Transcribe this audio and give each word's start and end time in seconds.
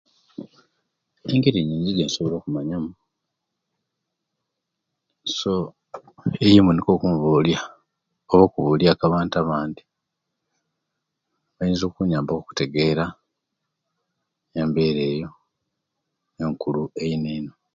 Engeri 1.31 1.59
nyingi 1.63 1.89
ejensobola 1.93 2.35
okumanyamu 2.37 2.89
so 5.37 5.53
eyimu 6.43 6.71
niyo 6.73 6.89
okubulia 6.95 7.61
okubuliaku 8.45 9.03
abantu 9.05 9.35
abandi 9.43 9.81
bayinza 11.55 11.83
okunyamba 11.87 12.31
ku 12.33 12.39
okutegera 12.41 13.05
embeera 14.59 15.01
eyo 15.13 15.27
enkulu 16.43 16.81
eino 17.03 17.27
eino 17.35 17.51